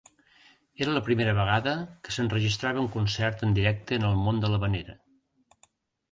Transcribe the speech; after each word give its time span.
Era 0.83 0.93
la 0.93 1.01
primera 1.09 1.33
vegada 1.39 1.73
que 2.07 2.13
s'enregistrava 2.15 2.81
un 2.83 2.89
concert 2.95 3.43
en 3.49 3.53
directe 3.59 3.99
en 4.01 4.07
el 4.09 4.17
món 4.23 4.41
de 4.45 4.51
l'havanera. 4.55 4.97